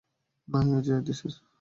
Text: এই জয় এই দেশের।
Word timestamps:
এই 0.47 0.79
জয় 0.81 1.01
এই 1.01 1.03
দেশের। 1.03 1.33